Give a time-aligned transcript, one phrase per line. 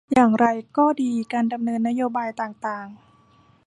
[0.13, 0.45] อย่างไร
[0.77, 2.87] ก็ดีการดำเนินนโยบายต่างต่าง